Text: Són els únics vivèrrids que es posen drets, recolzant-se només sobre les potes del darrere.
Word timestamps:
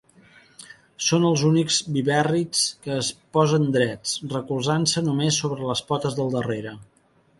Són 1.07 1.25
els 1.31 1.43
únics 1.49 1.75
vivèrrids 1.97 2.63
que 2.85 2.93
es 3.01 3.11
posen 3.39 3.69
drets, 3.77 4.15
recolzant-se 4.35 5.05
només 5.11 5.39
sobre 5.45 5.69
les 5.73 5.85
potes 5.93 6.19
del 6.23 6.35
darrere. 6.39 6.75